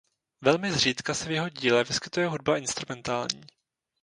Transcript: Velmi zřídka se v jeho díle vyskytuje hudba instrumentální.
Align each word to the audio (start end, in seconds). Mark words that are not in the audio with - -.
Velmi 0.41 0.71
zřídka 0.71 1.13
se 1.13 1.25
v 1.27 1.31
jeho 1.31 1.49
díle 1.49 1.83
vyskytuje 1.83 2.27
hudba 2.27 2.57
instrumentální. 2.57 3.43